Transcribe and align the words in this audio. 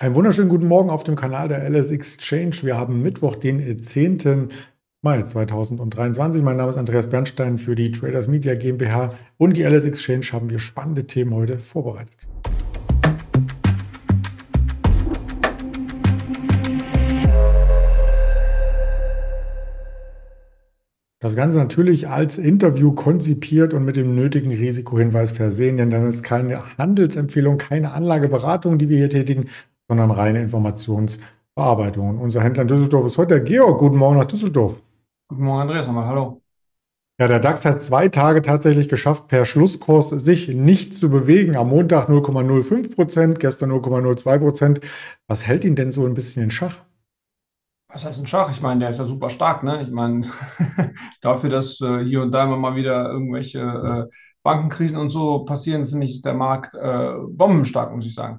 Einen 0.00 0.14
wunderschönen 0.14 0.48
guten 0.48 0.68
Morgen 0.68 0.90
auf 0.90 1.02
dem 1.02 1.16
Kanal 1.16 1.48
der 1.48 1.68
LS 1.68 1.90
Exchange. 1.90 2.54
Wir 2.62 2.76
haben 2.76 3.02
Mittwoch, 3.02 3.34
den 3.34 3.82
10. 3.82 4.48
Mai 5.02 5.22
2023. 5.22 6.40
Mein 6.40 6.56
Name 6.56 6.70
ist 6.70 6.76
Andreas 6.76 7.10
Bernstein 7.10 7.58
für 7.58 7.74
die 7.74 7.90
Traders 7.90 8.28
Media 8.28 8.54
GmbH 8.54 9.14
und 9.38 9.56
die 9.56 9.64
LS 9.64 9.86
Exchange 9.86 10.26
haben 10.30 10.50
wir 10.50 10.60
spannende 10.60 11.08
Themen 11.08 11.34
heute 11.34 11.58
vorbereitet. 11.58 12.28
Das 21.20 21.34
Ganze 21.34 21.58
natürlich 21.58 22.08
als 22.08 22.38
Interview 22.38 22.92
konzipiert 22.92 23.74
und 23.74 23.84
mit 23.84 23.96
dem 23.96 24.14
nötigen 24.14 24.52
Risikohinweis 24.52 25.32
versehen, 25.32 25.76
denn 25.76 25.90
dann 25.90 26.06
ist 26.06 26.22
keine 26.22 26.78
Handelsempfehlung, 26.78 27.58
keine 27.58 27.90
Anlageberatung, 27.90 28.78
die 28.78 28.88
wir 28.88 28.98
hier 28.98 29.10
tätigen, 29.10 29.46
sondern 29.88 30.10
reine 30.10 30.42
Informationsbearbeitung. 30.42 32.10
Und 32.10 32.18
unser 32.18 32.42
Händler 32.42 32.62
in 32.62 32.68
Düsseldorf 32.68 33.06
ist 33.06 33.18
heute 33.18 33.34
der 33.36 33.40
Georg. 33.40 33.78
Guten 33.78 33.96
Morgen 33.96 34.18
nach 34.18 34.26
Düsseldorf. 34.26 34.80
Guten 35.28 35.44
Morgen, 35.44 35.62
Andreas. 35.62 35.86
Nochmal, 35.86 36.06
hallo. 36.06 36.42
Ja, 37.20 37.26
der 37.26 37.40
DAX 37.40 37.64
hat 37.64 37.82
zwei 37.82 38.08
Tage 38.08 38.42
tatsächlich 38.42 38.88
geschafft, 38.88 39.26
per 39.26 39.44
Schlusskurs 39.44 40.10
sich 40.10 40.48
nicht 40.48 40.94
zu 40.94 41.10
bewegen. 41.10 41.56
Am 41.56 41.68
Montag 41.70 42.08
0,05 42.08 42.94
Prozent, 42.94 43.40
gestern 43.40 43.72
0,02 43.72 44.38
Prozent. 44.38 44.80
Was 45.26 45.44
hält 45.44 45.64
ihn 45.64 45.74
denn 45.74 45.90
so 45.90 46.06
ein 46.06 46.14
bisschen 46.14 46.44
in 46.44 46.52
Schach? 46.52 46.76
Was 47.92 48.04
heißt 48.04 48.20
ein 48.20 48.26
Schach? 48.28 48.52
Ich 48.52 48.60
meine, 48.60 48.80
der 48.80 48.90
ist 48.90 48.98
ja 48.98 49.04
super 49.04 49.30
stark, 49.30 49.64
ne? 49.64 49.82
Ich 49.82 49.90
meine, 49.90 50.30
dafür, 51.20 51.50
dass 51.50 51.80
äh, 51.80 52.04
hier 52.04 52.22
und 52.22 52.30
da 52.30 52.44
immer 52.44 52.58
mal 52.58 52.76
wieder 52.76 53.10
irgendwelche 53.10 53.60
äh, 53.60 54.14
Bankenkrisen 54.44 54.98
und 54.98 55.10
so 55.10 55.44
passieren, 55.44 55.88
finde 55.88 56.06
ich, 56.06 56.12
ist 56.12 56.24
der 56.24 56.34
Markt 56.34 56.74
äh, 56.74 57.14
bombenstark, 57.30 57.92
muss 57.96 58.06
ich 58.06 58.14
sagen. 58.14 58.38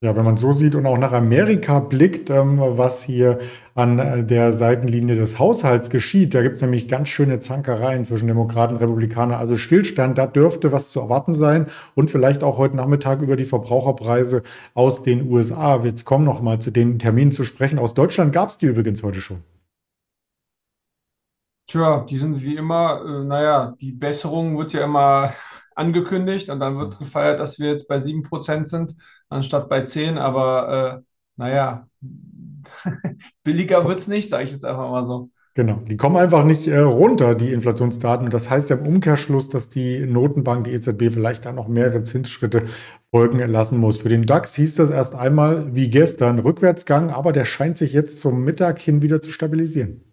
Ja, 0.00 0.14
wenn 0.14 0.24
man 0.24 0.36
so 0.36 0.52
sieht 0.52 0.76
und 0.76 0.86
auch 0.86 0.96
nach 0.96 1.10
Amerika 1.10 1.80
blickt, 1.80 2.30
ähm, 2.30 2.60
was 2.60 3.02
hier 3.02 3.40
an 3.74 3.98
äh, 3.98 4.24
der 4.24 4.52
Seitenlinie 4.52 5.16
des 5.16 5.40
Haushalts 5.40 5.90
geschieht, 5.90 6.34
da 6.34 6.42
gibt 6.42 6.54
es 6.54 6.62
nämlich 6.62 6.86
ganz 6.86 7.08
schöne 7.08 7.40
Zankereien 7.40 8.04
zwischen 8.04 8.28
Demokraten 8.28 8.74
und 8.74 8.80
Republikanern. 8.80 9.36
Also 9.40 9.56
Stillstand, 9.56 10.16
da 10.16 10.26
dürfte 10.26 10.70
was 10.70 10.92
zu 10.92 11.00
erwarten 11.00 11.34
sein 11.34 11.66
und 11.96 12.12
vielleicht 12.12 12.44
auch 12.44 12.58
heute 12.58 12.76
Nachmittag 12.76 13.22
über 13.22 13.34
die 13.34 13.44
Verbraucherpreise 13.44 14.44
aus 14.72 15.02
den 15.02 15.28
USA. 15.28 15.82
Wir 15.82 15.92
kommen 16.04 16.24
noch 16.24 16.42
mal 16.42 16.60
zu 16.60 16.70
den 16.70 17.00
Terminen 17.00 17.32
zu 17.32 17.42
sprechen. 17.42 17.80
Aus 17.80 17.94
Deutschland 17.94 18.32
gab 18.32 18.50
es 18.50 18.58
die 18.58 18.66
übrigens 18.66 19.02
heute 19.02 19.20
schon. 19.20 19.42
Tja, 21.66 22.06
die 22.08 22.16
sind 22.16 22.40
wie 22.42 22.54
immer, 22.56 23.02
äh, 23.04 23.24
naja, 23.24 23.74
die 23.80 23.92
Besserung 23.92 24.56
wird 24.56 24.72
ja 24.72 24.84
immer 24.84 25.32
angekündigt 25.78 26.50
und 26.50 26.60
dann 26.60 26.76
wird 26.78 26.98
gefeiert, 26.98 27.40
dass 27.40 27.58
wir 27.58 27.70
jetzt 27.70 27.88
bei 27.88 27.98
7% 27.98 28.64
sind, 28.64 28.94
anstatt 29.28 29.68
bei 29.68 29.84
10. 29.84 30.18
Aber 30.18 30.98
äh, 30.98 31.02
naja, 31.36 31.88
billiger 33.44 33.86
wird 33.86 34.00
es 34.00 34.08
nicht, 34.08 34.28
sage 34.28 34.44
ich 34.44 34.52
jetzt 34.52 34.64
einfach 34.64 34.90
mal 34.90 35.04
so. 35.04 35.30
Genau, 35.54 35.80
die 35.88 35.96
kommen 35.96 36.16
einfach 36.16 36.44
nicht 36.44 36.68
äh, 36.68 36.78
runter, 36.78 37.34
die 37.34 37.52
Inflationsdaten. 37.52 38.26
Und 38.26 38.34
das 38.34 38.48
heißt 38.48 38.70
ja 38.70 38.76
im 38.76 38.86
Umkehrschluss, 38.86 39.48
dass 39.48 39.68
die 39.68 40.06
Notenbank, 40.06 40.64
die 40.64 40.72
EZB, 40.72 41.10
vielleicht 41.12 41.46
da 41.46 41.52
noch 41.52 41.66
mehrere 41.66 42.04
Zinsschritte 42.04 42.66
folgen 43.10 43.38
lassen 43.38 43.78
muss. 43.78 44.02
Für 44.02 44.08
den 44.08 44.24
DAX 44.24 44.54
hieß 44.54 44.76
das 44.76 44.90
erst 44.90 45.16
einmal 45.16 45.74
wie 45.74 45.90
gestern 45.90 46.38
Rückwärtsgang, 46.38 47.10
aber 47.10 47.32
der 47.32 47.44
scheint 47.44 47.76
sich 47.76 47.92
jetzt 47.92 48.20
zum 48.20 48.44
Mittag 48.44 48.78
hin 48.78 49.02
wieder 49.02 49.20
zu 49.20 49.32
stabilisieren. 49.32 50.07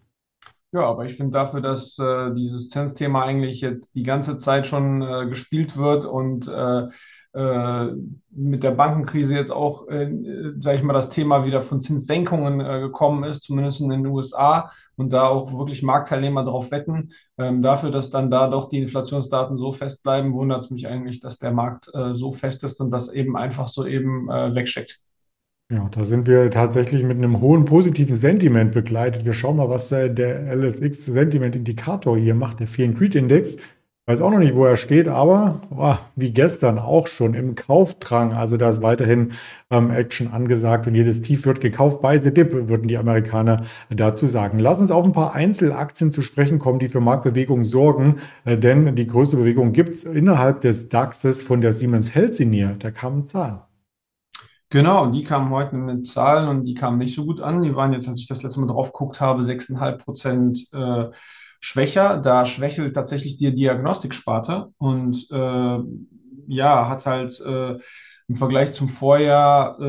Ja, 0.76 0.82
aber 0.82 1.06
ich 1.06 1.14
finde 1.14 1.32
dafür, 1.32 1.62
dass 1.62 1.98
äh, 1.98 2.34
dieses 2.34 2.68
Zinsthema 2.68 3.24
eigentlich 3.24 3.62
jetzt 3.62 3.94
die 3.94 4.02
ganze 4.02 4.36
Zeit 4.36 4.66
schon 4.66 5.00
äh, 5.00 5.26
gespielt 5.26 5.78
wird 5.78 6.04
und 6.04 6.48
äh, 6.48 6.88
äh 7.32 7.94
mit 8.30 8.62
der 8.62 8.72
Bankenkrise 8.72 9.34
jetzt 9.34 9.50
auch, 9.50 9.88
äh, 9.88 10.10
sage 10.58 10.76
ich 10.76 10.82
mal, 10.82 10.92
das 10.92 11.08
Thema 11.08 11.46
wieder 11.46 11.62
von 11.62 11.80
Zinssenkungen 11.80 12.60
äh, 12.60 12.80
gekommen 12.80 13.24
ist, 13.24 13.44
zumindest 13.44 13.80
in 13.80 13.88
den 13.88 14.04
USA 14.04 14.70
und 14.96 15.14
da 15.14 15.28
auch 15.28 15.50
wirklich 15.58 15.82
Marktteilnehmer 15.82 16.44
drauf 16.44 16.70
wetten. 16.70 17.12
Ähm, 17.38 17.62
dafür, 17.62 17.90
dass 17.90 18.10
dann 18.10 18.30
da 18.30 18.48
doch 18.48 18.68
die 18.68 18.82
Inflationsdaten 18.82 19.56
so 19.56 19.72
fest 19.72 20.02
bleiben, 20.02 20.34
wundert 20.34 20.64
es 20.64 20.70
mich 20.70 20.86
eigentlich, 20.86 21.20
dass 21.20 21.38
der 21.38 21.52
Markt 21.52 21.88
äh, 21.94 22.14
so 22.14 22.32
fest 22.32 22.64
ist 22.64 22.82
und 22.82 22.90
das 22.90 23.10
eben 23.10 23.34
einfach 23.34 23.68
so 23.68 23.86
eben 23.86 24.28
wegschickt. 24.28 25.00
Ja, 25.68 25.88
da 25.90 26.04
sind 26.04 26.28
wir 26.28 26.48
tatsächlich 26.52 27.02
mit 27.02 27.16
einem 27.16 27.40
hohen 27.40 27.64
positiven 27.64 28.14
Sentiment 28.14 28.70
begleitet. 28.70 29.24
Wir 29.24 29.32
schauen 29.32 29.56
mal, 29.56 29.68
was 29.68 29.88
der 29.88 30.54
LSX 30.54 31.06
Sentiment 31.06 31.56
Indikator 31.56 32.16
hier 32.16 32.36
macht, 32.36 32.60
der 32.60 32.68
Fear 32.68 32.90
and 32.90 32.98
Creed 32.98 33.16
Index. 33.16 33.56
Weiß 34.08 34.20
auch 34.20 34.30
noch 34.30 34.38
nicht, 34.38 34.54
wo 34.54 34.64
er 34.64 34.76
steht, 34.76 35.08
aber 35.08 35.62
oh, 35.76 35.96
wie 36.14 36.30
gestern 36.30 36.78
auch 36.78 37.08
schon 37.08 37.34
im 37.34 37.56
Kaufdrang. 37.56 38.32
Also 38.32 38.56
da 38.56 38.68
ist 38.68 38.80
weiterhin 38.80 39.32
ähm, 39.68 39.90
Action 39.90 40.28
angesagt 40.28 40.86
und 40.86 40.94
jedes 40.94 41.20
Tief 41.22 41.44
wird 41.46 41.60
gekauft. 41.60 42.00
Bei 42.00 42.16
The 42.16 42.32
Dip 42.32 42.52
würden 42.68 42.86
die 42.86 42.98
Amerikaner 42.98 43.64
dazu 43.90 44.26
sagen. 44.26 44.60
Lass 44.60 44.78
uns 44.78 44.92
auf 44.92 45.04
ein 45.04 45.10
paar 45.10 45.34
Einzelaktien 45.34 46.12
zu 46.12 46.22
sprechen 46.22 46.60
kommen, 46.60 46.78
die 46.78 46.88
für 46.88 47.00
Marktbewegung 47.00 47.64
sorgen. 47.64 48.18
Äh, 48.44 48.56
denn 48.56 48.94
die 48.94 49.08
größte 49.08 49.36
Bewegung 49.36 49.72
gibt 49.72 49.94
es 49.94 50.04
innerhalb 50.04 50.60
des 50.60 50.88
DAXes 50.88 51.42
von 51.42 51.60
der 51.60 51.72
Siemens 51.72 52.14
Healthineer. 52.14 52.76
Da 52.78 52.92
kamen 52.92 53.26
Zahlen. 53.26 53.65
Genau, 54.76 55.06
die 55.06 55.24
kamen 55.24 55.48
heute 55.48 55.74
mit 55.74 56.06
Zahlen 56.06 56.48
und 56.48 56.64
die 56.64 56.74
kamen 56.74 56.98
nicht 56.98 57.14
so 57.14 57.24
gut 57.24 57.40
an. 57.40 57.62
Die 57.62 57.74
waren 57.74 57.94
jetzt, 57.94 58.08
als 58.08 58.18
ich 58.18 58.26
das 58.26 58.42
letzte 58.42 58.60
Mal 58.60 58.66
drauf 58.66 58.92
geguckt 58.92 59.22
habe, 59.22 59.42
6,5 59.42 59.96
Prozent 59.96 60.68
äh, 60.74 61.06
schwächer. 61.60 62.18
Da 62.18 62.44
schwächelt 62.44 62.94
tatsächlich 62.94 63.38
die 63.38 63.54
Diagnostiksparte 63.54 64.74
und 64.76 65.30
äh, 65.30 65.78
ja, 66.48 66.88
hat 66.90 67.06
halt 67.06 67.40
äh, 67.40 67.78
im 68.28 68.34
Vergleich 68.34 68.72
zum 68.72 68.88
Vorjahr 68.88 69.78
äh, 69.80 69.84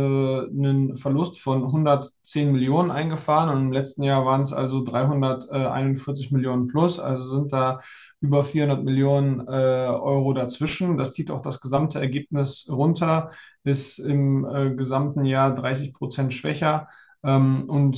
einen 0.50 0.96
Verlust 0.96 1.40
von 1.40 1.64
110 1.64 2.52
Millionen 2.52 2.92
eingefahren 2.92 3.50
und 3.50 3.62
im 3.64 3.72
letzten 3.72 4.04
Jahr 4.04 4.26
waren 4.26 4.42
es 4.44 4.54
also 4.54 4.84
341 4.84 6.32
Millionen 6.32 6.68
plus, 6.68 7.00
also 7.00 7.40
sind 7.40 7.52
da 7.52 7.80
über 8.22 8.44
400 8.44 8.84
Millionen 8.84 9.40
äh, 9.48 9.52
Euro 9.52 10.34
dazwischen. 10.34 10.98
Das 10.98 11.14
zieht 11.14 11.32
auch 11.32 11.42
das 11.42 11.62
gesamte 11.62 12.00
Ergebnis 12.00 12.68
runter, 12.70 13.32
ist 13.64 13.98
im 13.98 14.46
äh, 14.46 14.76
gesamten 14.76 15.26
Jahr 15.26 15.56
30 15.56 15.94
Prozent 15.94 16.34
schwächer. 16.34 16.88
Ähm, 17.24 17.68
und 17.68 17.98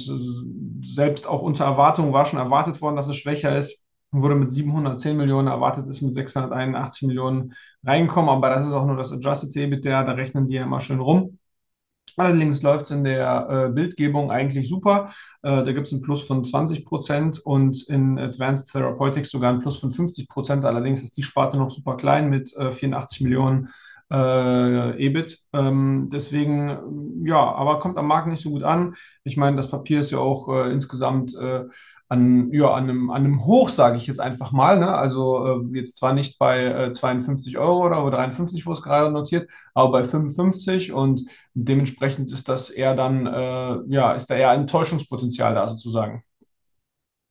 selbst 0.85 1.27
auch 1.27 1.41
unter 1.41 1.65
Erwartung 1.65 2.13
war 2.13 2.25
schon 2.25 2.39
erwartet 2.39 2.81
worden, 2.81 2.95
dass 2.95 3.09
es 3.09 3.17
schwächer 3.17 3.57
ist 3.57 3.83
wurde 4.11 4.35
mit 4.35 4.51
710 4.51 5.17
Millionen 5.17 5.47
erwartet, 5.47 5.87
ist 5.87 6.01
mit 6.01 6.15
681 6.15 7.07
Millionen 7.07 7.53
reingekommen, 7.83 8.29
aber 8.29 8.49
das 8.49 8.67
ist 8.67 8.73
auch 8.73 8.85
nur 8.85 8.97
das 8.97 9.11
Adjusted 9.11 9.55
EBITDA, 9.55 10.03
da 10.03 10.11
rechnen 10.13 10.47
die 10.47 10.55
ja 10.55 10.63
immer 10.63 10.81
schön 10.81 10.99
rum. 10.99 11.37
Allerdings 12.17 12.61
läuft 12.61 12.85
es 12.85 12.91
in 12.91 13.05
der 13.05 13.47
äh, 13.49 13.69
Bildgebung 13.71 14.29
eigentlich 14.29 14.67
super. 14.67 15.13
Äh, 15.41 15.63
da 15.63 15.71
gibt 15.71 15.87
es 15.87 15.93
einen 15.93 16.01
Plus 16.01 16.27
von 16.27 16.43
20 16.43 16.85
Prozent 16.85 17.39
und 17.39 17.87
in 17.87 18.19
Advanced 18.19 18.69
Therapeutics 18.71 19.29
sogar 19.29 19.51
einen 19.51 19.61
Plus 19.61 19.79
von 19.79 19.91
50 19.91 20.27
Prozent. 20.27 20.65
Allerdings 20.65 21.01
ist 21.01 21.15
die 21.15 21.23
Sparte 21.23 21.57
noch 21.57 21.71
super 21.71 21.95
klein 21.95 22.29
mit 22.29 22.53
äh, 22.57 22.71
84 22.71 23.21
Millionen 23.21 23.69
äh, 24.11 25.05
EBIT. 25.05 25.39
Ähm, 25.53 26.09
deswegen, 26.11 27.25
ja, 27.25 27.37
aber 27.37 27.79
kommt 27.79 27.97
am 27.97 28.07
Markt 28.07 28.27
nicht 28.27 28.41
so 28.41 28.49
gut 28.49 28.63
an. 28.63 28.95
Ich 29.23 29.37
meine, 29.37 29.57
das 29.57 29.69
Papier 29.69 30.01
ist 30.01 30.11
ja 30.11 30.19
auch 30.19 30.47
äh, 30.49 30.71
insgesamt 30.71 31.35
äh, 31.35 31.65
an, 32.09 32.51
ja, 32.51 32.73
an, 32.73 32.83
einem, 32.89 33.09
an 33.11 33.23
einem 33.23 33.45
Hoch, 33.45 33.69
sage 33.69 33.97
ich 33.97 34.07
jetzt 34.07 34.19
einfach 34.19 34.51
mal. 34.51 34.79
Ne? 34.79 34.93
Also 34.93 35.61
äh, 35.61 35.77
jetzt 35.77 35.97
zwar 35.97 36.13
nicht 36.13 36.39
bei 36.39 36.65
äh, 36.65 36.91
52 36.91 37.57
Euro 37.57 37.85
oder 37.85 38.09
53, 38.09 38.65
wo 38.65 38.71
es 38.71 38.81
gerade 38.81 39.11
notiert, 39.11 39.49
aber 39.73 39.91
bei 39.91 40.03
55 40.03 40.91
und 40.91 41.23
dementsprechend 41.53 42.31
ist 42.31 42.49
das 42.49 42.69
eher 42.71 42.95
dann, 42.95 43.27
äh, 43.27 43.77
ja, 43.87 44.13
ist 44.13 44.27
da 44.29 44.35
eher 44.35 44.49
ein 44.49 44.67
Täuschungspotenzial 44.67 45.53
da 45.53 45.69
sozusagen. 45.69 46.23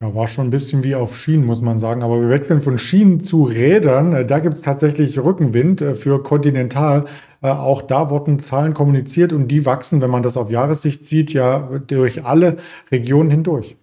Ja, 0.01 0.15
war 0.15 0.29
schon 0.29 0.47
ein 0.47 0.51
bisschen 0.51 0.85
wie 0.85 0.95
auf 0.95 1.17
Schienen, 1.17 1.45
muss 1.45 1.61
man 1.61 1.81
sagen. 1.81 2.05
Aber 2.05 2.21
wir 2.21 2.29
wechseln 2.29 2.61
von 2.61 2.79
Schienen 2.79 3.21
zu 3.21 3.43
Rädern. 3.43 4.13
Äh, 4.13 4.25
da 4.27 4.39
gibt 4.39 4.55
es 4.55 4.63
tatsächlich 4.63 5.19
Rückenwind 5.19 5.83
äh, 5.83 5.95
für 5.95 6.23
Continental. 6.23 7.07
Äh, 7.43 7.51
auch 7.51 7.83
da 7.83 8.09
wurden 8.09 8.39
Zahlen 8.39 8.75
kommuniziert 8.75 9.33
und 9.33 9.49
die 9.49 9.67
wachsen, 9.67 10.01
wenn 10.01 10.11
man 10.11 10.23
das 10.23 10.37
auf 10.37 10.53
Jahressicht 10.53 11.05
sieht, 11.05 11.33
ja 11.33 11.81
durch 11.85 12.25
alle 12.25 12.59
Regionen 12.93 13.31
hindurch. 13.31 13.77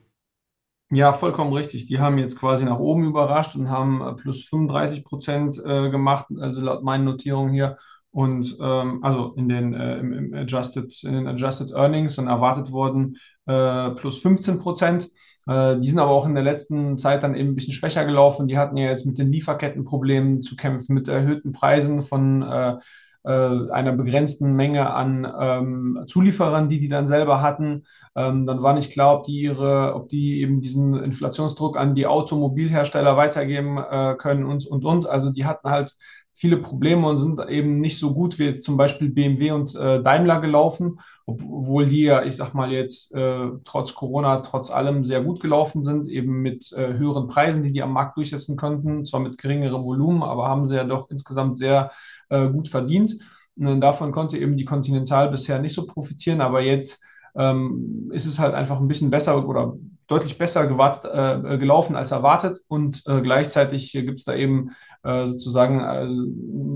Ja, 0.89 1.11
vollkommen 1.13 1.51
richtig. 1.51 1.87
Die 1.87 1.99
haben 1.99 2.17
jetzt 2.17 2.39
quasi 2.39 2.63
nach 2.63 2.79
oben 2.79 3.03
überrascht 3.03 3.55
und 3.57 3.69
haben 3.69 4.15
plus 4.17 4.45
35 4.45 5.03
Prozent 5.03 5.55
gemacht, 5.57 6.27
also 6.39 6.61
laut 6.61 6.83
meinen 6.83 7.05
Notierungen 7.05 7.53
hier. 7.53 7.77
Und 8.15 8.55
ähm, 8.61 9.03
also 9.03 9.33
in 9.35 9.49
den, 9.49 9.73
äh, 9.73 9.97
im, 9.97 10.33
Adjusted, 10.33 11.03
in 11.03 11.11
den 11.15 11.27
Adjusted 11.27 11.71
Earnings 11.71 12.17
und 12.17 12.27
erwartet 12.27 12.71
wurden 12.71 13.17
äh, 13.45 13.89
plus 13.89 14.21
15 14.21 14.59
Prozent. 14.59 15.09
Äh, 15.47 15.81
die 15.81 15.89
sind 15.89 15.99
aber 15.99 16.11
auch 16.11 16.25
in 16.25 16.33
der 16.33 16.43
letzten 16.45 16.97
Zeit 16.97 17.23
dann 17.23 17.35
eben 17.35 17.49
ein 17.49 17.55
bisschen 17.55 17.73
schwächer 17.73 18.05
gelaufen. 18.05 18.47
Die 18.47 18.57
hatten 18.57 18.77
ja 18.77 18.87
jetzt 18.87 19.05
mit 19.05 19.17
den 19.17 19.33
Lieferkettenproblemen 19.33 20.41
zu 20.41 20.55
kämpfen, 20.55 20.93
mit 20.93 21.09
erhöhten 21.09 21.51
Preisen 21.51 22.01
von 22.01 22.41
äh, 22.41 22.77
äh, 23.25 23.69
einer 23.71 23.91
begrenzten 23.91 24.53
Menge 24.53 24.93
an 24.93 25.29
ähm, 25.37 26.03
Zulieferern, 26.07 26.69
die 26.69 26.79
die 26.79 26.87
dann 26.87 27.07
selber 27.07 27.41
hatten. 27.41 27.83
Ähm, 28.15 28.45
dann 28.45 28.63
war 28.63 28.75
nicht 28.75 28.93
klar, 28.93 29.17
ob 29.17 29.25
die 29.25 29.41
ihre, 29.41 29.93
ob 29.93 30.07
die 30.07 30.39
eben 30.39 30.61
diesen 30.61 30.95
Inflationsdruck 30.95 31.77
an 31.77 31.95
die 31.95 32.07
Automobilhersteller 32.07 33.17
weitergeben 33.17 33.77
äh, 33.77 34.15
können 34.17 34.45
und 34.45 34.65
und 34.65 34.85
und. 34.85 35.05
Also 35.05 35.31
die 35.31 35.45
hatten 35.45 35.69
halt 35.69 35.95
viele 36.35 36.57
Probleme 36.57 37.07
und 37.07 37.19
sind 37.19 37.39
eben 37.49 37.79
nicht 37.79 37.97
so 37.97 38.13
gut 38.13 38.37
wie 38.37 38.43
jetzt 38.43 38.65
zum 38.65 38.75
Beispiel 38.75 39.09
BMW 39.09 39.51
und 39.51 39.73
äh, 39.75 40.03
Daimler 40.03 40.41
gelaufen, 40.41 40.99
obwohl 41.25 41.87
die 41.87 42.03
ja, 42.03 42.23
ich 42.23 42.35
sag 42.35 42.53
mal 42.53 42.71
jetzt, 42.71 43.15
äh, 43.15 43.47
trotz 43.63 43.95
Corona, 43.95 44.41
trotz 44.41 44.69
allem 44.69 45.05
sehr 45.05 45.23
gut 45.23 45.39
gelaufen 45.39 45.81
sind, 45.81 46.07
eben 46.07 46.41
mit 46.41 46.73
äh, 46.73 46.93
höheren 46.93 47.27
Preisen, 47.27 47.63
die 47.63 47.71
die 47.71 47.81
am 47.81 47.93
Markt 47.93 48.17
durchsetzen 48.17 48.57
könnten, 48.57 49.05
zwar 49.05 49.21
mit 49.21 49.37
geringerem 49.37 49.83
Volumen, 49.83 50.23
aber 50.23 50.49
haben 50.49 50.67
sie 50.67 50.75
ja 50.75 50.83
doch 50.83 51.09
insgesamt 51.09 51.57
sehr 51.57 51.91
äh, 52.29 52.49
gut 52.49 52.67
verdient. 52.67 53.17
Und 53.57 53.79
davon 53.79 54.11
konnte 54.11 54.37
eben 54.37 54.57
die 54.57 54.65
Continental 54.65 55.29
bisher 55.29 55.59
nicht 55.59 55.73
so 55.73 55.87
profitieren, 55.87 56.41
aber 56.41 56.61
jetzt 56.61 57.01
ähm, 57.37 58.11
ist 58.13 58.25
es 58.25 58.39
halt 58.39 58.53
einfach 58.53 58.81
ein 58.81 58.89
bisschen 58.89 59.09
besser 59.09 59.47
oder 59.47 59.73
deutlich 60.07 60.37
besser 60.37 60.67
gewartet, 60.67 61.11
äh, 61.13 61.57
gelaufen 61.57 61.95
als 61.95 62.11
erwartet 62.11 62.59
und 62.67 63.03
äh, 63.07 63.21
gleichzeitig 63.21 63.91
gibt 63.91 64.19
es 64.19 64.25
da 64.25 64.35
eben 64.35 64.71
äh, 65.03 65.27
sozusagen 65.27 65.81
äh, 65.81 66.05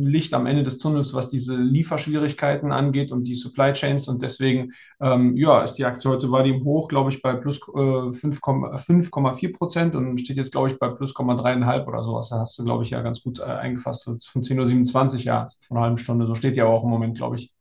Licht 0.08 0.34
am 0.34 0.46
Ende 0.46 0.64
des 0.64 0.78
Tunnels, 0.78 1.14
was 1.14 1.28
diese 1.28 1.56
Lieferschwierigkeiten 1.56 2.72
angeht 2.72 3.12
und 3.12 3.26
die 3.26 3.36
Supply 3.36 3.74
Chains 3.74 4.08
und 4.08 4.22
deswegen 4.22 4.74
ähm, 5.02 5.36
ja 5.36 5.64
ist 5.64 5.74
die 5.74 5.86
Aktie 5.86 6.10
heute 6.10 6.32
war 6.32 6.44
die 6.44 6.52
im 6.52 6.64
Hoch, 6.64 6.88
glaube 6.88 7.12
ich, 7.12 7.22
bei 7.22 7.34
plus 7.36 7.60
5,4 7.60 9.44
äh, 9.44 9.50
Prozent 9.50 9.96
und 9.96 10.20
steht 10.20 10.38
jetzt 10.38 10.52
glaube 10.52 10.70
ich 10.70 10.80
bei 10.80 10.90
plus 10.90 11.16
3,5 11.16 11.88
oder 11.88 12.04
sowas. 12.04 12.30
Da 12.30 12.40
hast 12.40 12.58
du 12.58 12.64
glaube 12.64 12.84
ich 12.84 12.92
ja 12.92 13.02
ganz 13.02 13.22
gut 13.22 13.40
äh, 13.40 13.44
eingefasst. 13.44 14.06
Von 14.06 14.44
10.27 14.44 15.14
Uhr, 15.14 15.20
ja, 15.22 15.48
von 15.62 15.78
einer 15.78 15.86
halben 15.86 15.98
Stunde. 15.98 16.26
So 16.26 16.36
steht 16.36 16.58
ja 16.58 16.66
auch 16.66 16.84
im 16.84 16.90
Moment, 16.90 17.18
glaube 17.18 17.36
ich. 17.36 17.52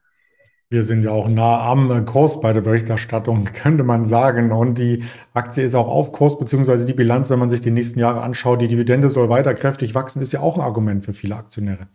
Wir 0.70 0.82
sind 0.82 1.02
ja 1.02 1.12
auch 1.12 1.28
nah 1.28 1.62
am 1.70 2.04
Kurs 2.04 2.42
bei 2.42 2.52
der 2.52 2.60
Berichterstattung, 2.60 3.44
könnte 3.54 3.84
man 3.84 4.04
sagen. 4.04 4.52
Und 4.52 4.78
die 4.78 5.04
Aktie 5.32 5.64
ist 5.64 5.74
auch 5.74 5.88
auf 5.88 6.12
Kurs, 6.12 6.38
beziehungsweise 6.38 6.84
die 6.84 6.92
Bilanz, 6.92 7.30
wenn 7.30 7.38
man 7.38 7.48
sich 7.48 7.60
die 7.60 7.70
nächsten 7.70 7.98
Jahre 7.98 8.20
anschaut. 8.20 8.60
Die 8.60 8.68
Dividende 8.68 9.08
soll 9.08 9.30
weiter 9.30 9.54
kräftig 9.54 9.94
wachsen, 9.94 10.20
ist 10.20 10.32
ja 10.32 10.40
auch 10.40 10.56
ein 10.56 10.62
Argument 10.62 11.04
für 11.04 11.14
viele 11.14 11.36
Aktionäre. 11.36 11.88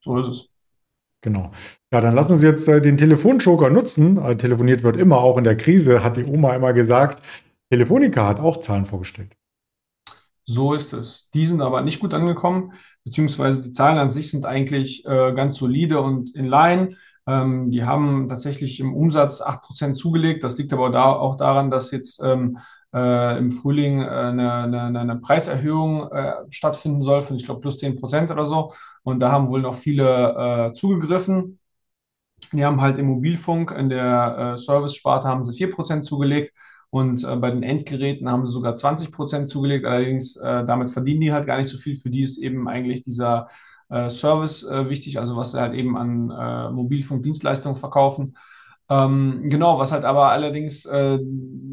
So 0.00 0.18
ist 0.18 0.26
es. 0.26 0.48
Genau. 1.22 1.52
Ja, 1.90 2.00
dann 2.02 2.14
lassen 2.14 2.36
Sie 2.36 2.46
jetzt 2.46 2.68
äh, 2.68 2.82
den 2.82 2.98
Telefonjoker 2.98 3.70
nutzen. 3.70 4.18
Äh, 4.18 4.36
telefoniert 4.36 4.82
wird 4.82 4.96
immer, 4.96 5.18
auch 5.18 5.38
in 5.38 5.44
der 5.44 5.56
Krise, 5.56 6.04
hat 6.04 6.16
die 6.16 6.24
Oma 6.24 6.54
immer 6.54 6.72
gesagt. 6.72 7.22
Telefonica 7.70 8.26
hat 8.26 8.40
auch 8.40 8.58
Zahlen 8.58 8.84
vorgestellt. 8.84 9.34
So 10.44 10.74
ist 10.74 10.92
es. 10.92 11.30
Die 11.30 11.46
sind 11.46 11.62
aber 11.62 11.80
nicht 11.80 12.00
gut 12.00 12.12
angekommen, 12.12 12.74
beziehungsweise 13.04 13.62
die 13.62 13.72
Zahlen 13.72 13.96
an 13.96 14.10
sich 14.10 14.30
sind 14.30 14.44
eigentlich 14.44 15.06
äh, 15.06 15.32
ganz 15.32 15.54
solide 15.56 16.00
und 16.02 16.34
in 16.34 16.44
line. 16.44 16.90
Ähm, 17.26 17.70
die 17.70 17.84
haben 17.84 18.28
tatsächlich 18.28 18.80
im 18.80 18.94
Umsatz 18.94 19.40
8% 19.40 19.96
zugelegt. 19.96 20.44
Das 20.44 20.58
liegt 20.58 20.72
aber 20.72 20.90
da, 20.90 21.12
auch 21.12 21.36
daran, 21.36 21.70
dass 21.70 21.90
jetzt 21.90 22.22
ähm, 22.22 22.58
äh, 22.94 23.38
im 23.38 23.50
Frühling 23.50 24.00
äh, 24.02 24.06
eine, 24.06 24.52
eine, 24.52 25.00
eine, 25.00 25.16
Preiserhöhung 25.16 26.10
äh, 26.12 26.34
stattfinden 26.50 27.02
soll 27.02 27.22
von, 27.22 27.36
ich 27.36 27.44
glaube, 27.44 27.60
plus 27.60 27.78
10% 27.78 28.30
oder 28.30 28.46
so. 28.46 28.72
Und 29.02 29.20
da 29.20 29.32
haben 29.32 29.48
wohl 29.48 29.62
noch 29.62 29.74
viele 29.74 30.68
äh, 30.70 30.72
zugegriffen. 30.72 31.58
Die 32.52 32.64
haben 32.64 32.80
halt 32.80 32.98
im 32.98 33.06
Mobilfunk, 33.06 33.70
in 33.72 33.88
der 33.88 34.54
äh, 34.56 34.58
Service-Sparte 34.58 35.28
haben 35.28 35.44
sie 35.44 35.54
4% 35.54 36.04
zugelegt. 36.04 36.52
Und 36.90 37.24
äh, 37.24 37.36
bei 37.36 37.50
den 37.50 37.62
Endgeräten 37.64 38.30
haben 38.30 38.46
sie 38.46 38.52
sogar 38.52 38.76
20 38.76 39.10
Prozent 39.10 39.48
zugelegt. 39.48 39.86
Allerdings, 39.86 40.36
äh, 40.36 40.64
damit 40.64 40.90
verdienen 40.90 41.22
die 41.22 41.32
halt 41.32 41.46
gar 41.46 41.58
nicht 41.58 41.68
so 41.68 41.78
viel. 41.78 41.96
Für 41.96 42.10
die 42.10 42.22
ist 42.22 42.38
eben 42.38 42.68
eigentlich 42.68 43.02
dieser 43.02 43.48
Service 44.10 44.62
äh, 44.64 44.88
wichtig, 44.88 45.18
also 45.18 45.36
was 45.36 45.52
sie 45.52 45.60
halt 45.60 45.74
eben 45.74 45.96
an 45.96 46.30
äh, 46.30 46.70
Mobilfunkdienstleistungen 46.70 47.76
verkaufen. 47.76 48.36
Ähm, 48.90 49.48
genau, 49.48 49.78
was 49.78 49.92
halt 49.92 50.04
aber 50.04 50.30
allerdings, 50.30 50.84
äh, 50.84 51.18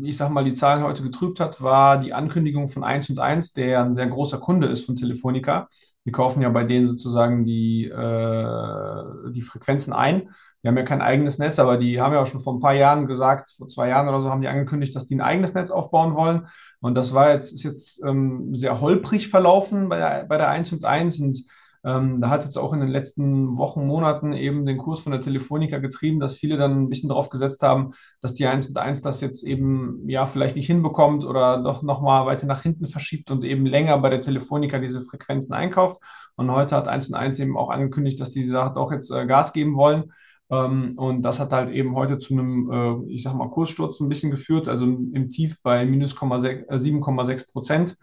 ich 0.04 0.16
sag 0.16 0.30
mal, 0.30 0.46
die 0.46 0.54
Zahlen 0.54 0.84
heute 0.84 1.04
getrübt 1.04 1.40
hat, 1.42 1.62
war 1.62 2.00
die 2.00 2.14
Ankündigung 2.14 2.70
von 2.70 2.84
1 2.86 3.10
und 3.10 3.20
1, 3.20 3.54
der 3.54 3.84
ein 3.84 3.94
sehr 3.94 4.08
großer 4.08 4.38
Kunde 4.40 4.68
ist 4.68 4.86
von 4.86 4.96
Telefonica. 4.96 5.68
Wir 6.04 6.14
kaufen 6.14 6.42
ja 6.42 6.50
bei 6.50 6.64
denen 6.64 6.88
sozusagen 6.88 7.46
die, 7.46 7.86
äh, 7.86 9.32
die 9.32 9.42
Frequenzen 9.42 9.94
ein. 9.94 10.30
Die 10.64 10.68
haben 10.68 10.78
ja 10.78 10.84
kein 10.84 11.02
eigenes 11.02 11.38
Netz, 11.38 11.60
aber 11.60 11.78
die 11.78 12.00
haben 12.00 12.14
ja 12.14 12.22
auch 12.22 12.28
schon 12.28 12.40
vor 12.40 12.54
ein 12.54 12.60
paar 12.60 12.74
Jahren 12.74 13.08
gesagt, 13.08 13.50
vor 13.58 13.68
zwei 13.68 13.90
Jahren 13.90 14.08
oder 14.08 14.22
so 14.22 14.30
haben 14.30 14.42
die 14.42 14.48
angekündigt, 14.48 14.96
dass 14.96 15.06
die 15.06 15.16
ein 15.16 15.22
eigenes 15.22 15.54
Netz 15.54 15.72
aufbauen 15.72 16.16
wollen. 16.16 16.48
Und 16.80 16.96
das 16.96 17.14
war 17.14 17.32
jetzt, 17.34 17.52
ist 17.52 17.64
jetzt 17.64 18.02
ähm, 18.06 18.56
sehr 18.56 18.80
holprig 18.80 19.28
verlaufen 19.28 19.90
bei 19.90 19.98
der, 19.98 20.26
bei 20.26 20.38
der 20.38 20.50
1 20.50 20.72
und 20.72 20.86
1 20.86 21.20
und 21.20 21.44
ähm, 21.84 22.22
da 22.22 22.30
hat 22.30 22.44
jetzt 22.44 22.58
auch 22.58 22.74
in 22.74 22.80
den 22.80 22.90
letzten 22.90 23.58
Wochen, 23.58 23.88
Monaten 23.88 24.34
eben 24.34 24.66
den 24.66 24.78
Kurs 24.78 25.00
von 25.00 25.12
der 25.12 25.22
Telefonica 25.22 25.80
getrieben, 25.80 26.20
dass 26.20 26.38
viele 26.38 26.58
dann 26.58 26.84
ein 26.84 26.90
bisschen 26.90 27.10
darauf 27.10 27.30
gesetzt 27.30 27.64
haben, 27.64 27.94
dass 28.22 28.36
die 28.36 28.46
1 28.46 28.70
und 28.70 28.78
1 28.78 29.02
das 29.02 29.20
jetzt 29.22 29.44
eben 29.44 30.08
ja 30.08 30.26
vielleicht 30.28 30.56
nicht 30.56 30.68
hinbekommt 30.68 31.24
oder 31.24 31.64
doch 31.64 31.82
nochmal 31.82 32.26
weiter 32.28 32.46
nach 32.46 32.62
hinten 32.62 32.86
verschiebt 32.86 33.32
und 33.32 33.44
eben 33.44 33.66
länger 33.66 33.98
bei 33.98 34.10
der 34.10 34.22
Telefonica 34.22 34.78
diese 34.78 35.02
Frequenzen 35.02 35.54
einkauft. 35.54 36.00
Und 36.36 36.52
heute 36.52 36.76
hat 36.76 36.88
1 36.88 37.10
und 37.10 37.16
1 37.16 37.40
eben 37.40 37.58
auch 37.58 37.70
angekündigt, 37.70 38.20
dass 38.22 38.32
die 38.32 38.44
Sache 38.44 38.76
auch 38.80 38.92
jetzt 38.92 39.10
äh, 39.12 39.26
Gas 39.26 39.52
geben 39.54 39.76
wollen. 39.76 40.12
Ähm, 40.52 40.94
und 40.98 41.24
das 41.24 41.40
hat 41.40 41.52
halt 41.52 41.72
eben 41.72 41.96
heute 41.96 42.20
zu 42.20 42.34
einem, 42.34 42.72
äh, 42.72 43.14
ich 43.14 43.24
sag 43.24 43.34
mal, 43.34 43.50
Kurssturz 43.50 44.00
ein 44.00 44.10
bisschen 44.10 44.30
geführt, 44.30 44.68
also 44.68 44.86
im 44.86 45.30
Tief 45.30 45.58
bei 45.64 45.86
minus 45.86 46.16
7,6 46.16 47.32
äh, 47.32 47.52
Prozent. 47.52 47.98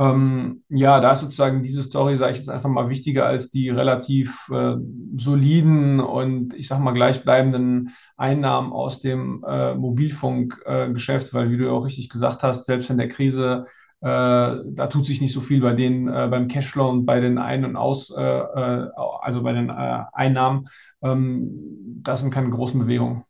Ähm, 0.00 0.62
ja, 0.68 1.00
da 1.00 1.12
ist 1.12 1.20
sozusagen 1.22 1.62
diese 1.62 1.82
Story, 1.82 2.16
sage 2.16 2.32
ich 2.32 2.38
jetzt 2.38 2.48
einfach 2.50 2.68
mal, 2.68 2.88
wichtiger 2.88 3.26
als 3.26 3.50
die 3.50 3.68
relativ 3.68 4.48
äh, 4.52 4.76
soliden 5.16 5.98
und 6.00 6.54
ich 6.54 6.68
sag 6.68 6.78
mal 6.78 6.92
gleichbleibenden 6.92 7.90
Einnahmen 8.16 8.72
aus 8.72 9.00
dem 9.00 9.44
äh, 9.46 9.74
Mobilfunkgeschäft, 9.74 11.30
äh, 11.30 11.34
weil, 11.34 11.50
wie 11.50 11.56
du 11.58 11.70
auch 11.72 11.84
richtig 11.84 12.08
gesagt 12.10 12.44
hast, 12.44 12.66
selbst 12.66 12.90
in 12.90 12.98
der 12.98 13.08
Krise, 13.08 13.64
äh, 14.00 14.06
da 14.06 14.86
tut 14.88 15.04
sich 15.04 15.20
nicht 15.20 15.32
so 15.32 15.40
viel 15.40 15.60
bei 15.60 15.72
denen 15.72 16.06
äh, 16.08 16.28
beim 16.30 16.46
Cashflow 16.46 16.88
und 16.88 17.04
bei 17.04 17.18
den 17.18 17.36
Ein- 17.38 17.64
und 17.64 17.74
Aus, 17.76 18.10
äh, 18.16 18.22
also 19.20 19.42
bei 19.42 19.52
den 19.52 19.70
Einnahmen. 19.70 20.68
Ähm, 21.02 21.50
das 22.02 22.20
sind 22.20 22.32
keine 22.32 22.50
großen 22.50 22.78
Bewegungen. 22.78 23.24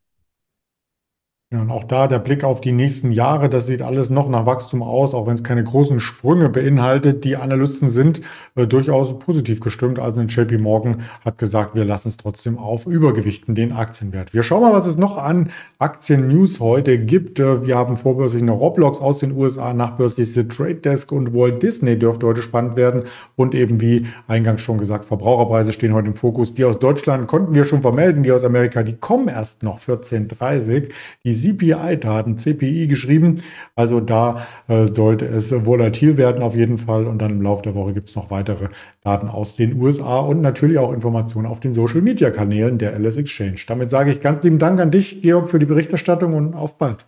Ja, 1.51 1.63
und 1.63 1.71
auch 1.71 1.85
da 1.85 2.09
der 2.09 2.19
Blick 2.19 2.45
auf 2.45 2.61
die 2.61 2.73
nächsten 2.73 3.11
Jahre, 3.11 3.49
das 3.49 3.67
sieht 3.67 3.81
alles 3.81 4.11
noch 4.11 4.29
nach 4.29 4.45
Wachstum 4.45 4.83
aus, 4.83 5.15
auch 5.15 5.27
wenn 5.27 5.33
es 5.33 5.43
keine 5.43 5.65
großen 5.65 5.99
Sprünge 5.99 6.51
beinhaltet. 6.51 7.25
Die 7.25 7.37
Analysten 7.37 7.89
sind 7.89 8.21
äh, 8.55 8.67
durchaus 8.67 9.19
positiv 9.19 9.61
gestimmt. 9.61 9.99
Also 9.99 10.21
JP 10.21 10.59
Morgan 10.59 11.05
hat 11.25 11.39
gesagt, 11.39 11.75
wir 11.75 11.87
lassen 11.87 12.09
es 12.09 12.19
trotzdem 12.19 12.59
auf 12.59 12.85
Übergewichten 12.85 13.55
den 13.55 13.73
Aktienwert. 13.73 14.35
Wir 14.35 14.43
schauen 14.43 14.61
mal, 14.61 14.75
was 14.75 14.87
es 14.87 14.99
noch 14.99 15.17
an 15.17 15.49
Aktien-News 15.79 16.61
heute 16.61 16.99
gibt. 16.99 17.41
Äh, 17.41 17.65
wir 17.65 17.79
haben 17.79 17.97
vorbörslich 17.97 18.43
eine 18.43 18.51
Roblox 18.51 19.01
aus 19.01 19.21
den 19.21 19.33
USA, 19.33 19.73
nachbörslich 19.73 20.31
The 20.35 20.49
Trade 20.49 20.75
Desk 20.75 21.11
und 21.13 21.33
Walt 21.33 21.63
Disney 21.63 21.99
dürfte 21.99 22.27
heute 22.27 22.43
spannend 22.43 22.77
werden. 22.77 23.05
Und 23.37 23.55
eben 23.55 23.81
wie 23.81 24.07
eingangs 24.27 24.61
schon 24.61 24.77
gesagt, 24.77 25.07
Verbraucherpreise 25.07 25.73
stehen 25.73 25.95
heute 25.95 26.09
im 26.09 26.15
Fokus. 26.15 26.53
Die 26.53 26.67
aus 26.67 26.79
Deutschland 26.79 27.27
konnten 27.27 27.55
wir 27.55 27.65
schon 27.65 27.81
vermelden, 27.81 28.23
die 28.23 28.33
aus 28.33 28.45
Amerika, 28.45 28.83
die 28.83 28.97
kommen 28.97 29.29
erst 29.29 29.63
noch 29.63 29.81
14.30 29.81 30.91
Die 31.25 31.38
CPI-Daten, 31.41 32.37
CPI 32.37 32.87
geschrieben. 32.87 33.39
Also 33.75 34.01
da 34.01 34.47
äh, 34.69 34.87
sollte 34.87 35.27
es 35.27 35.53
volatil 35.65 36.17
werden 36.17 36.43
auf 36.43 36.55
jeden 36.55 36.79
Fall. 36.79 37.07
Und 37.07 37.23
dann 37.23 37.31
im 37.31 37.43
Laufe 37.43 37.63
der 37.63 37.75
Woche 37.75 37.93
gibt 37.93 38.09
es 38.09 38.17
noch 38.17 38.31
weitere 38.31 38.69
Daten 39.03 39.29
aus 39.29 39.57
den 39.57 39.81
USA 39.81 40.19
und 40.19 40.41
natürlich 40.41 40.79
auch 40.79 40.93
Informationen 40.93 41.47
auf 41.47 41.61
den 41.61 41.73
Social-Media-Kanälen 41.73 42.79
der 42.79 42.99
LS 42.99 43.17
Exchange. 43.17 43.61
Damit 43.67 43.91
sage 43.91 44.11
ich 44.11 44.21
ganz 44.21 44.43
lieben 44.43 44.59
Dank 44.59 44.81
an 44.81 44.91
dich, 44.91 45.23
Georg, 45.23 45.51
für 45.51 45.59
die 45.59 45.67
Berichterstattung 45.67 46.35
und 46.35 46.55
auf 46.55 46.79
bald. 46.79 47.07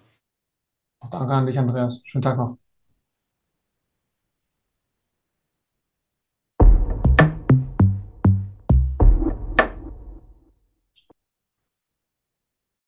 Danke 1.11 1.33
an 1.33 1.47
dich, 1.47 1.59
Andreas. 1.59 2.03
Schönen 2.05 2.23
Tag 2.23 2.37
noch. 2.37 2.70